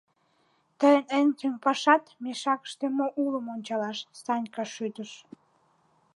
—Тыйын 0.79 1.05
эн 1.17 1.27
тӱҥ 1.39 1.53
пашат— 1.63 2.03
мешакыште 2.23 2.85
мо 2.97 3.05
улым 3.23 3.45
ончалаш,— 3.55 3.99
Санька 4.23 4.63
шӱдыш. 4.73 5.11